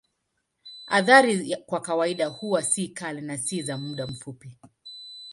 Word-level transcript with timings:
Athari 0.87 1.55
kwa 1.65 1.81
kawaida 1.81 2.27
huwa 2.27 2.63
si 2.63 2.87
kali 2.87 3.21
na 3.21 3.37
ni 3.51 3.61
za 3.63 3.77
muda 3.77 4.07
mfupi. 4.07 4.57